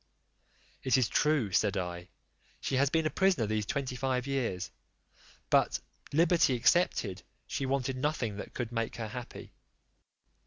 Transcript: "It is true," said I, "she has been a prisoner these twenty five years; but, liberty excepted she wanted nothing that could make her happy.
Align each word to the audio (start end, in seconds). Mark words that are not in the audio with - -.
"It 0.81 0.97
is 0.97 1.07
true," 1.07 1.51
said 1.51 1.77
I, 1.77 2.09
"she 2.59 2.77
has 2.77 2.89
been 2.89 3.05
a 3.05 3.11
prisoner 3.11 3.45
these 3.45 3.67
twenty 3.67 3.95
five 3.95 4.25
years; 4.25 4.71
but, 5.51 5.79
liberty 6.11 6.55
excepted 6.55 7.21
she 7.45 7.67
wanted 7.67 7.97
nothing 7.97 8.37
that 8.37 8.55
could 8.55 8.71
make 8.71 8.95
her 8.95 9.09
happy. 9.09 9.53